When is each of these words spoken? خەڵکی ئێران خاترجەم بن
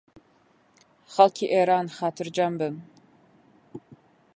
خەڵکی 1.13 1.51
ئێران 1.53 1.87
خاترجەم 1.97 2.53
بن 2.59 2.75